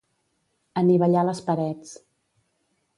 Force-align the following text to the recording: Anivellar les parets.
Anivellar 0.81 1.27
les 1.29 1.43
parets. 1.51 1.95